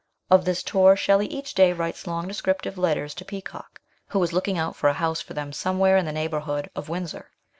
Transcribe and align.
Of 0.31 0.45
this 0.45 0.63
tour 0.63 0.95
Shelley 0.95 1.27
each 1.27 1.53
day 1.53 1.73
writes 1.73 2.07
long 2.07 2.27
descriptive 2.27 2.75
letters 2.75 3.13
to 3.13 3.23
Peacock, 3.23 3.79
who 4.07 4.23
is 4.23 4.33
looking 4.33 4.57
out 4.57 4.75
for 4.75 4.87
a 4.87 4.93
house 4.93 5.21
for 5.21 5.35
them 5.35 5.53
some 5.53 5.77
where 5.77 5.95
in 5.95 6.05
the 6.07 6.11
neighbourhood 6.11 6.71
of 6.75 6.89
Windsor. 6.89 7.29